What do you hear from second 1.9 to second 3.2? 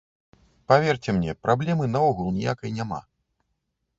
наогул ніякай няма.